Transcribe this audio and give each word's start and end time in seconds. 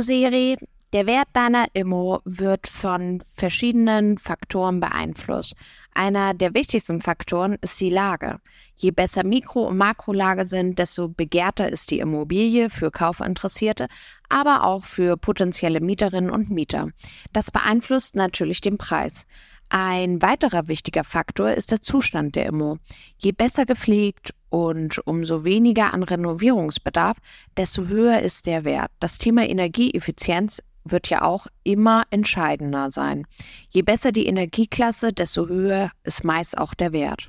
Siri, 0.00 0.56
der 0.94 1.06
Wert 1.06 1.28
deiner 1.34 1.66
Immo 1.74 2.20
wird 2.24 2.66
von 2.66 3.22
verschiedenen 3.34 4.16
Faktoren 4.16 4.80
beeinflusst. 4.80 5.54
Einer 5.92 6.32
der 6.32 6.54
wichtigsten 6.54 7.02
Faktoren 7.02 7.58
ist 7.60 7.78
die 7.80 7.90
Lage. 7.90 8.38
Je 8.76 8.90
besser 8.90 9.22
Mikro- 9.22 9.66
und 9.68 9.76
Makrolage 9.76 10.46
sind, 10.46 10.78
desto 10.78 11.08
begehrter 11.08 11.68
ist 11.68 11.90
die 11.90 11.98
Immobilie 11.98 12.70
für 12.70 12.90
Kaufinteressierte, 12.90 13.88
aber 14.30 14.64
auch 14.64 14.84
für 14.84 15.18
potenzielle 15.18 15.80
Mieterinnen 15.80 16.30
und 16.30 16.48
Mieter. 16.48 16.88
Das 17.34 17.50
beeinflusst 17.50 18.16
natürlich 18.16 18.62
den 18.62 18.78
Preis. 18.78 19.26
Ein 19.68 20.22
weiterer 20.22 20.68
wichtiger 20.68 21.04
Faktor 21.04 21.50
ist 21.50 21.70
der 21.70 21.82
Zustand 21.82 22.34
der 22.34 22.46
Immo. 22.46 22.78
Je 23.18 23.32
besser 23.32 23.66
gepflegt 23.66 24.30
und 24.50 25.00
umso 25.06 25.44
weniger 25.44 25.92
an 25.92 26.02
Renovierungsbedarf, 26.02 27.18
desto 27.56 27.86
höher 27.86 28.20
ist 28.20 28.46
der 28.46 28.64
Wert. 28.64 28.90
Das 29.00 29.18
Thema 29.18 29.48
Energieeffizienz 29.48 30.62
wird 30.84 31.08
ja 31.10 31.22
auch 31.22 31.46
immer 31.64 32.04
entscheidender 32.10 32.90
sein. 32.90 33.26
Je 33.70 33.82
besser 33.82 34.12
die 34.12 34.26
Energieklasse, 34.26 35.12
desto 35.12 35.48
höher 35.48 35.90
ist 36.04 36.24
meist 36.24 36.56
auch 36.58 36.74
der 36.74 36.92
Wert. 36.92 37.28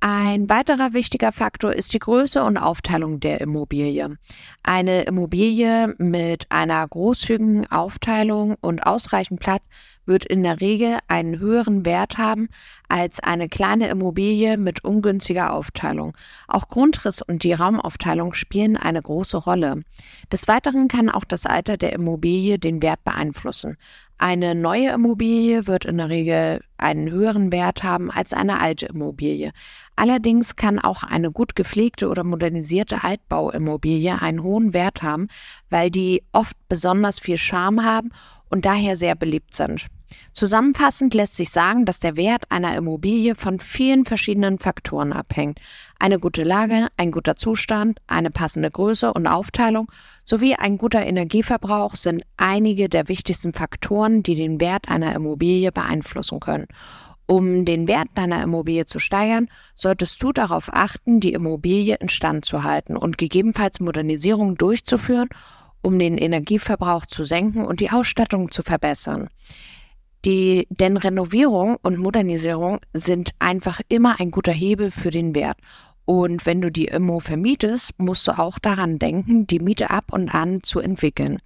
Ein 0.00 0.50
weiterer 0.50 0.92
wichtiger 0.92 1.32
Faktor 1.32 1.72
ist 1.72 1.94
die 1.94 1.98
Größe 1.98 2.44
und 2.44 2.58
Aufteilung 2.58 3.18
der 3.18 3.40
Immobilie. 3.40 4.18
Eine 4.62 5.02
Immobilie 5.04 5.94
mit 5.98 6.46
einer 6.50 6.86
großzügigen 6.86 7.70
Aufteilung 7.70 8.56
und 8.60 8.86
ausreichend 8.86 9.40
Platz 9.40 9.64
wird 10.06 10.24
in 10.24 10.42
der 10.42 10.60
Regel 10.60 10.98
einen 11.08 11.38
höheren 11.38 11.84
Wert 11.84 12.18
haben 12.18 12.48
als 12.88 13.20
eine 13.20 13.48
kleine 13.48 13.88
Immobilie 13.88 14.56
mit 14.56 14.84
ungünstiger 14.84 15.52
Aufteilung. 15.52 16.16
Auch 16.48 16.68
Grundriss 16.68 17.20
und 17.20 17.42
die 17.42 17.52
Raumaufteilung 17.52 18.32
spielen 18.34 18.76
eine 18.76 19.02
große 19.02 19.36
Rolle. 19.36 19.82
Des 20.32 20.48
Weiteren 20.48 20.88
kann 20.88 21.10
auch 21.10 21.24
das 21.24 21.46
Alter 21.46 21.76
der 21.76 21.92
Immobilie 21.92 22.58
den 22.58 22.82
Wert 22.82 23.04
beeinflussen. 23.04 23.76
Eine 24.18 24.54
neue 24.54 24.92
Immobilie 24.92 25.66
wird 25.66 25.84
in 25.84 25.98
der 25.98 26.08
Regel 26.08 26.62
einen 26.78 27.10
höheren 27.10 27.52
Wert 27.52 27.82
haben 27.82 28.10
als 28.10 28.32
eine 28.32 28.60
alte 28.60 28.86
Immobilie. 28.86 29.52
Allerdings 29.94 30.56
kann 30.56 30.78
auch 30.78 31.02
eine 31.02 31.30
gut 31.30 31.54
gepflegte 31.54 32.08
oder 32.08 32.24
modernisierte 32.24 33.04
Altbauimmobilie 33.04 34.20
einen 34.20 34.42
hohen 34.42 34.72
Wert 34.72 35.02
haben, 35.02 35.28
weil 35.68 35.90
die 35.90 36.22
oft 36.32 36.56
besonders 36.68 37.18
viel 37.18 37.36
Charme 37.36 37.84
haben 37.84 38.10
und 38.48 38.64
daher 38.64 38.96
sehr 38.96 39.16
beliebt 39.16 39.52
sind. 39.52 39.86
Zusammenfassend 40.32 41.14
lässt 41.14 41.36
sich 41.36 41.50
sagen, 41.50 41.84
dass 41.84 41.98
der 41.98 42.16
Wert 42.16 42.44
einer 42.50 42.76
Immobilie 42.76 43.34
von 43.34 43.58
vielen 43.58 44.04
verschiedenen 44.04 44.58
Faktoren 44.58 45.12
abhängt. 45.12 45.58
Eine 45.98 46.18
gute 46.18 46.44
Lage, 46.44 46.88
ein 46.96 47.10
guter 47.10 47.36
Zustand, 47.36 48.00
eine 48.06 48.30
passende 48.30 48.70
Größe 48.70 49.12
und 49.12 49.26
Aufteilung 49.26 49.90
sowie 50.24 50.54
ein 50.54 50.78
guter 50.78 51.04
Energieverbrauch 51.04 51.96
sind 51.96 52.22
einige 52.36 52.88
der 52.88 53.08
wichtigsten 53.08 53.52
Faktoren, 53.52 54.22
die 54.22 54.34
den 54.34 54.60
Wert 54.60 54.88
einer 54.88 55.14
Immobilie 55.14 55.72
beeinflussen 55.72 56.40
können. 56.40 56.66
Um 57.26 57.64
den 57.64 57.88
Wert 57.88 58.08
deiner 58.14 58.42
Immobilie 58.42 58.84
zu 58.84 59.00
steigern, 59.00 59.48
solltest 59.74 60.22
du 60.22 60.32
darauf 60.32 60.72
achten, 60.72 61.18
die 61.18 61.32
Immobilie 61.32 61.96
instand 61.96 62.44
zu 62.44 62.62
halten 62.62 62.96
und 62.96 63.18
gegebenenfalls 63.18 63.80
Modernisierung 63.80 64.56
durchzuführen, 64.56 65.28
um 65.82 65.98
den 65.98 66.18
Energieverbrauch 66.18 67.06
zu 67.06 67.24
senken 67.24 67.64
und 67.64 67.80
die 67.80 67.90
Ausstattung 67.90 68.50
zu 68.50 68.62
verbessern. 68.62 69.28
Die, 70.26 70.66
denn 70.70 70.96
Renovierung 70.96 71.76
und 71.82 71.98
Modernisierung 71.98 72.80
sind 72.92 73.30
einfach 73.38 73.80
immer 73.88 74.18
ein 74.18 74.32
guter 74.32 74.52
Hebel 74.52 74.90
für 74.90 75.10
den 75.10 75.36
Wert. 75.36 75.56
Und 76.04 76.46
wenn 76.46 76.60
du 76.60 76.70
die 76.70 76.86
Immo 76.86 77.20
vermietest, 77.20 77.92
musst 77.98 78.26
du 78.26 78.36
auch 78.36 78.58
daran 78.58 78.98
denken, 78.98 79.46
die 79.46 79.60
Miete 79.60 79.90
ab 79.90 80.06
und 80.12 80.34
an 80.34 80.62
zu 80.62 80.80
entwickeln. 80.80 81.38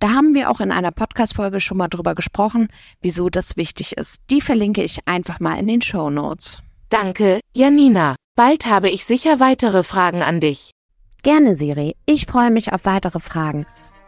Da 0.00 0.10
haben 0.10 0.34
wir 0.34 0.50
auch 0.50 0.60
in 0.60 0.70
einer 0.70 0.90
Podcast-Folge 0.90 1.60
schon 1.60 1.78
mal 1.78 1.88
drüber 1.88 2.14
gesprochen, 2.14 2.68
wieso 3.00 3.30
das 3.30 3.56
wichtig 3.56 3.96
ist. 3.96 4.22
Die 4.30 4.40
verlinke 4.40 4.82
ich 4.82 5.06
einfach 5.06 5.40
mal 5.40 5.58
in 5.58 5.66
den 5.66 5.82
Show 5.82 6.10
Notes. 6.10 6.62
Danke, 6.90 7.40
Janina. 7.54 8.16
Bald 8.36 8.66
habe 8.66 8.90
ich 8.90 9.04
sicher 9.04 9.40
weitere 9.40 9.82
Fragen 9.82 10.22
an 10.22 10.40
dich. 10.40 10.72
Gerne, 11.22 11.56
Siri. 11.56 11.96
Ich 12.06 12.26
freue 12.26 12.50
mich 12.50 12.72
auf 12.72 12.84
weitere 12.84 13.20
Fragen. 13.20 13.66